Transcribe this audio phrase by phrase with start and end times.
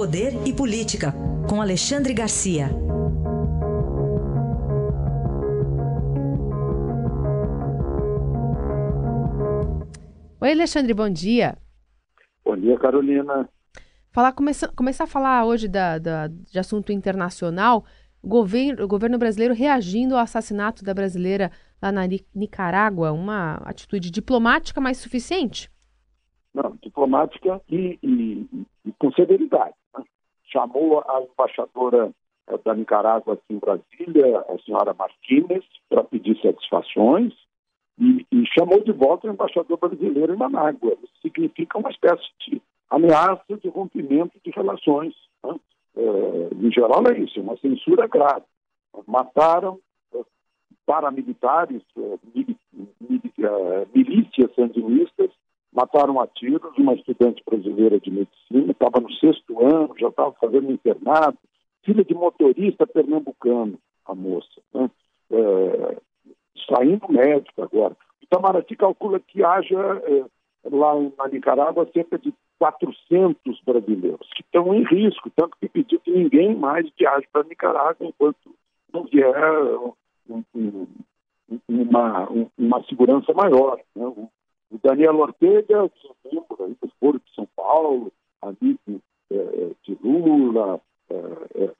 [0.00, 1.12] Poder e Política,
[1.46, 2.70] com Alexandre Garcia.
[10.40, 11.58] Oi, Alexandre, bom dia.
[12.42, 13.46] Bom dia, Carolina.
[14.10, 17.84] Falar, começa, começar a falar hoje da, da, de assunto internacional.
[18.22, 22.04] O governo, o governo brasileiro reagindo ao assassinato da brasileira lá na
[22.34, 25.70] Nicarágua, uma atitude diplomática, mas suficiente?
[26.54, 28.48] Não, diplomática e, e,
[28.84, 29.74] e com severidade.
[29.96, 30.04] Né?
[30.44, 32.10] Chamou a embaixadora
[32.48, 37.32] eh, da Nicarágua aqui em Brasília, a senhora Martínez, para pedir satisfações
[37.98, 40.96] e, e, chamou de volta o embaixador brasileiro em Manágua.
[41.02, 45.14] Isso significa uma espécie de ameaça de rompimento de relações.
[45.44, 45.54] Né?
[45.96, 48.44] É, em geral é isso, uma censura grave.
[49.06, 49.78] Mataram
[50.14, 50.20] é,
[50.86, 52.18] paramilitares, é,
[53.94, 55.30] milícias sandinistas,
[55.72, 60.70] mataram a tiros uma estudante brasileira de medicina, estava no sexto ano, já estava fazendo
[60.70, 61.38] internato,
[61.84, 64.60] filha de motorista pernambucano, a moça.
[64.74, 64.90] Né?
[65.32, 65.96] É,
[66.68, 67.96] saindo médico agora.
[68.22, 70.24] Itamaraty calcula que haja é,
[70.70, 76.10] lá na Nicarágua cerca de 400 brasileiros que estão em risco, tanto que pediu que
[76.10, 78.54] ninguém mais viaje para Nicarágua enquanto
[78.92, 79.34] não vier
[80.28, 80.86] um, um,
[81.68, 83.80] uma, uma segurança maior.
[83.96, 84.06] Né?
[84.06, 84.28] O,
[84.70, 90.80] o Daniel Ortega, que é membro do Foro de São Paulo, amigo é, de Lula,
[91.10, 91.70] é,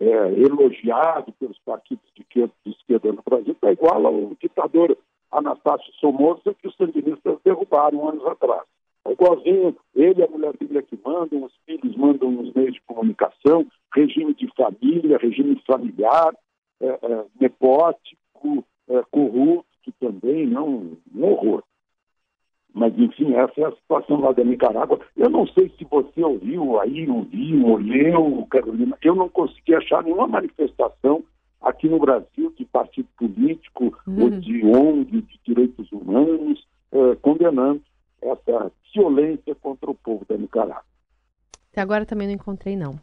[0.00, 2.24] é, elogiado pelos partidos de
[2.66, 4.96] esquerda no Brasil, está igual ao ditador
[5.30, 8.62] Anastácio Somoza, que os sandinistas derrubaram anos atrás.
[9.04, 13.66] É igualzinho, ele a mulher é que mandam, os filhos mandam nos meios de comunicação,
[13.94, 16.34] regime de família, regime familiar,
[16.80, 21.62] é, é, nepótico, é, corrupto também, não, um horror.
[22.74, 25.00] Mas, enfim, essa é a situação lá da Nicarágua.
[25.16, 30.02] Eu não sei se você ouviu aí, ouviu, ou leu, Carolina, eu não consegui achar
[30.04, 31.24] nenhuma manifestação
[31.60, 34.22] aqui no Brasil de partido político uhum.
[34.22, 37.82] ou de ONG de direitos humanos eh, condenando
[38.22, 40.84] essa violência contra o povo da Nicarágua.
[41.72, 42.98] Até agora também não encontrei, não.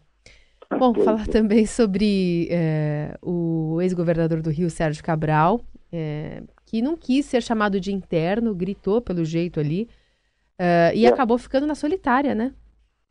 [0.80, 1.32] Bom, pois falar é.
[1.32, 6.42] também sobre eh, o ex-governador do Rio, Sérgio Cabral, eh,
[6.76, 9.88] que não quis ser chamado de interno, gritou pelo jeito ali,
[10.94, 11.08] e é.
[11.08, 12.54] acabou ficando na solitária, né?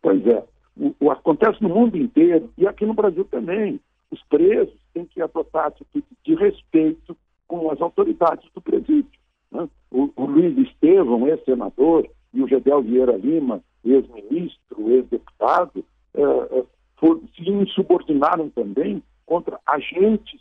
[0.03, 0.45] Pois é.
[0.77, 3.81] O, o, acontece no mundo inteiro e aqui no Brasil também.
[4.11, 7.17] Os presos têm que adotar atitude de respeito
[7.47, 9.19] com as autoridades do presídio.
[9.51, 9.67] Né?
[9.91, 15.83] O, o, Luiz Estevão, ex-senador, e o Gedel Vieira Lima, ex-ministro, ex-deputado,
[16.15, 16.65] eh, eh
[17.35, 20.41] se insubordinaram também contra agentes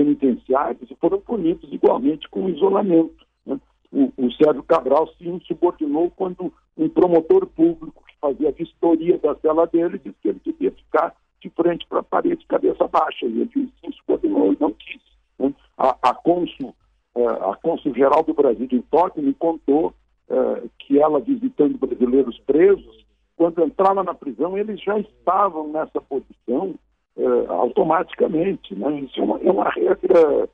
[0.00, 3.26] penitenciários e foram punidos igualmente com isolamento.
[3.44, 3.60] Né?
[3.92, 9.66] O, o Sérgio Cabral se insubordinou quando um promotor público que fazia vistoria da cela
[9.66, 13.50] dele disse que ele devia ficar de frente para a parede, cabeça baixa, e ele
[13.52, 15.02] se insubordinou e não quis.
[15.38, 15.52] Né?
[15.76, 16.74] A, a cônsul
[17.14, 19.92] é, a cônsul geral do Brasil em Tóquio me contou
[20.28, 23.04] é, que ela visitando brasileiros presos,
[23.36, 26.74] quando entrava na prisão, eles já estavam nessa posição
[27.20, 28.74] é, automaticamente.
[28.74, 29.00] Né?
[29.00, 30.48] Isso é uma, é uma regra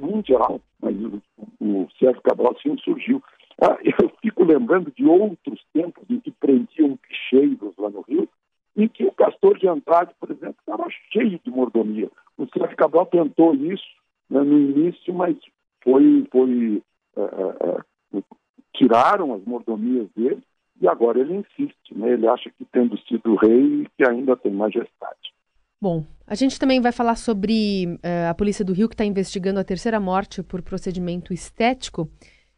[0.00, 1.22] mundial, mas o,
[1.60, 2.54] o Sérgio Cabral
[2.84, 3.22] surgiu.
[3.60, 8.28] Ah, eu fico lembrando de outros tempos em que prendiam picheiros lá no Rio,
[8.76, 12.10] em que o Castor de Andrade, por exemplo, estava cheio de mordomia.
[12.36, 13.84] O Sérgio Cabral tentou isso
[14.28, 15.36] né, no início, mas
[15.82, 16.82] foi, foi
[17.16, 18.22] é, é,
[18.74, 20.42] tiraram as mordomias dele
[20.80, 22.12] e agora ele insiste, né?
[22.12, 25.34] ele acha que tendo sido rei que ainda tem majestade.
[25.80, 29.58] Bom, a gente também vai falar sobre uh, a Polícia do Rio que está investigando
[29.58, 32.10] a terceira morte por procedimento estético.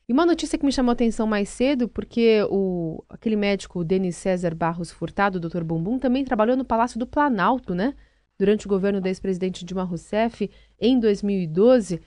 [0.08, 3.84] E uma notícia que me chamou a atenção mais cedo, porque o, aquele médico, o
[3.84, 5.62] Denis César Barros Furtado, o Dr.
[5.62, 7.94] Bumbum, também trabalhou no Palácio do Planalto, né?
[8.38, 10.50] Durante o governo da ex-presidente Dilma Rousseff,
[10.80, 12.00] em 2012.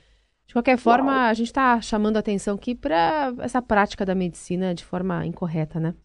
[0.45, 1.29] De qualquer forma, Uau.
[1.29, 5.79] a gente está chamando a atenção aqui para essa prática da medicina de forma incorreta,
[5.79, 5.95] né?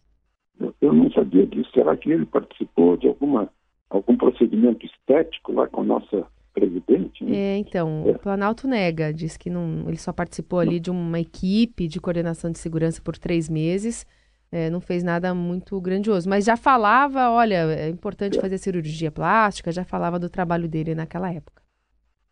[0.59, 1.69] Eu, eu, não sabia disso.
[1.73, 3.49] Será que ele participou de alguma,
[3.91, 7.23] algum procedimento estético lá com a nossa presidente?
[7.23, 7.35] Né?
[7.35, 8.11] É, então, é.
[8.11, 12.51] o Planalto nega, diz que não, ele só participou ali de uma equipe de coordenação
[12.51, 14.05] de segurança por três meses,
[14.51, 18.41] é, não fez nada muito grandioso, mas já falava, olha, é importante é.
[18.41, 21.61] fazer cirurgia plástica, já falava do trabalho dele naquela época.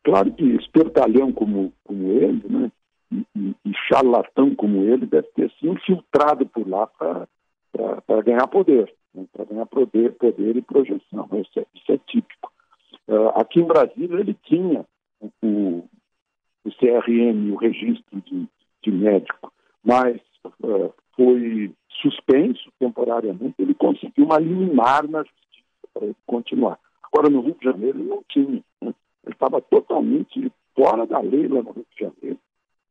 [0.03, 2.71] Claro que espertalhão como, como ele, né,
[3.11, 8.93] e, e, e charlatão como ele, deve ter se infiltrado por lá para ganhar poder,
[9.13, 11.29] né, para ganhar poder, poder e projeção.
[11.33, 12.51] Isso é, isso é típico.
[13.07, 14.85] Uh, aqui em Brasília ele tinha
[15.41, 15.83] o,
[16.63, 18.47] o CRM, o registro de,
[18.83, 19.51] de médico,
[19.83, 20.17] mas
[20.63, 26.79] uh, foi suspenso temporariamente, ele conseguiu uma liminar na justiça para ele continuar.
[27.03, 28.63] Agora, no Rio de Janeiro, ele não tinha.
[28.81, 28.93] Né?
[29.25, 32.39] Ele estava totalmente fora da lei lá no Rio de Janeiro.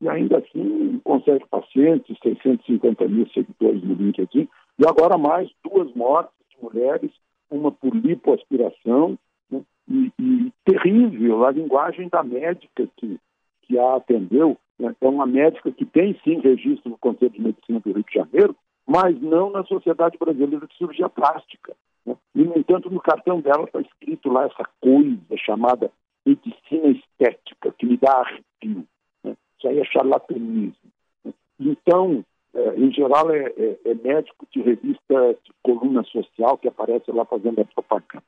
[0.00, 4.49] E ainda assim consegue pacientes, 650 mil seguidores no LinkedIn,
[4.79, 7.11] e agora mais duas mortes de mulheres,
[7.51, 9.19] uma por lipoaspiração,
[9.51, 9.63] né?
[9.89, 13.19] e, e, terrível a linguagem da médica que,
[13.63, 14.57] que a atendeu.
[14.79, 14.95] Né?
[15.01, 18.55] É uma médica que tem sim registro no Conselho de Medicina do Rio de Janeiro,
[18.87, 21.75] mas não na Sociedade Brasileira de Cirurgia Plástica.
[22.07, 22.17] Né?
[22.35, 25.91] E, no entanto, no cartão dela está escrito lá essa coisa chamada
[26.25, 28.87] medicina estética, que me dá arrepio.
[29.25, 29.37] Né?
[29.59, 30.91] Isso aí é charlatanismo.
[31.25, 31.33] Né?
[31.59, 32.25] Então,
[32.59, 37.25] é, em geral, é, é, é, médico de revista de coluna social que aparece lá
[37.25, 38.25] fazendo a propaganda.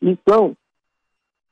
[0.00, 0.56] Então,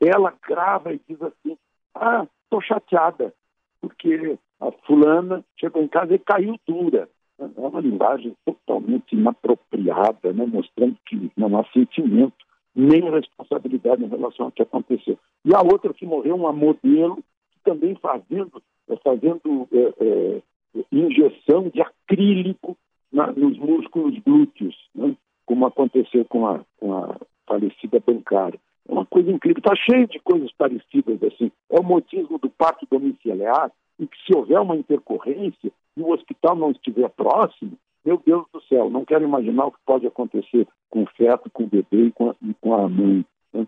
[0.01, 1.59] ela grava e diz assim:
[1.95, 3.35] Ah, estou chateada,
[3.83, 7.09] porque a fulana chegou em casa e caiu dura.
[7.39, 10.47] É uma linguagem totalmente inapropriada, né?
[10.47, 15.19] mostrando que não há sentimento nem responsabilidade em relação ao que aconteceu.
[15.45, 17.19] E a outra que morreu, uma modelo,
[17.65, 18.63] também fazendo,
[19.03, 20.43] fazendo é, é,
[20.91, 22.77] injeção de acrílico
[23.13, 25.15] na, nos músculos glúteos, né?
[25.45, 27.17] como aconteceu com a, com a
[27.47, 28.59] falecida bancária.
[28.89, 31.51] É uma coisa incrível, está cheio de coisas parecidas assim.
[31.71, 36.57] É o motismo do parto domiciliar, e que se houver uma intercorrência e o hospital
[36.57, 41.05] não estiver próximo, meu Deus do céu, não quero imaginar o que pode acontecer com
[41.05, 43.25] o feto, com o bebê e com a, e com a mãe.
[43.53, 43.67] Né?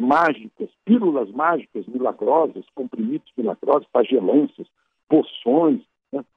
[0.00, 4.66] Mágicas, pílulas mágicas milagrosas, comprimidos milagrosos, pagelâncias,
[5.08, 5.80] poções?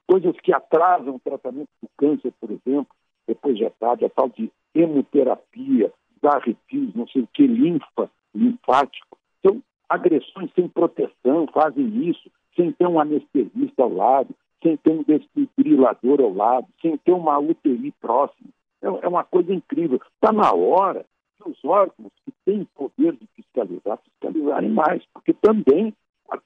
[0.08, 2.88] Coisas que atrasam o tratamento do câncer, por exemplo,
[3.26, 9.18] depois de tarde, a tal de hemoterapia, arrepios, não sei o que, linfa, linfático.
[9.46, 15.02] São agressões sem proteção, fazem isso, sem ter um anestesista ao lado, sem ter um
[15.02, 18.48] desfibrilador ao lado, sem ter uma UTI próxima.
[18.82, 20.00] É, é uma coisa incrível.
[20.14, 21.04] Está na hora
[21.36, 25.94] que os órgãos que têm poder de fiscalizar, fiscalizarem mais, porque também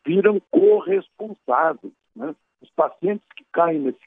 [0.05, 1.93] viram corresponsáveis.
[2.77, 4.01] Pacientes que caem nesse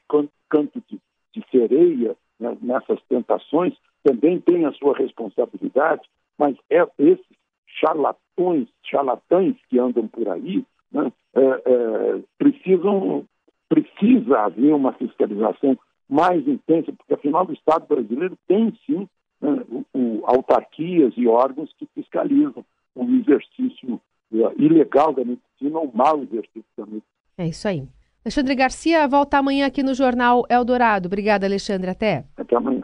[0.48, 0.98] canto, de,
[1.32, 6.02] de sereia, né, nessas tentações, também têm a sua responsabilidade,
[6.38, 7.24] mas é esses
[7.66, 13.26] charlatões, charlatães que andam por aí, né, é, é, precisam
[13.68, 15.76] precisa haver uma fiscalização
[16.08, 19.08] mais intensa, porque afinal o Estado brasileiro tem sim
[19.40, 22.64] né, o, o, autarquias e órgãos que fiscalizam
[22.94, 27.02] o exercício uh, ilegal da medicina ou mau exercício da medicina.
[27.38, 27.88] É isso aí.
[28.26, 31.06] Alexandre Garcia volta amanhã aqui no Jornal Eldorado.
[31.06, 31.90] Obrigada, Alexandre.
[31.90, 32.24] Até.
[32.36, 32.82] Até amanhã.